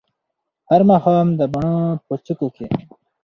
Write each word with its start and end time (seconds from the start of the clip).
هر 0.69 0.81
ماښام 0.89 1.27
د 1.39 1.41
بڼو 1.53 1.77
په 2.07 2.13
څوکو 2.25 2.47
کې 2.55 2.67